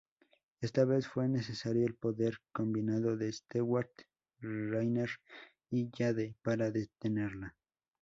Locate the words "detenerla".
6.71-7.55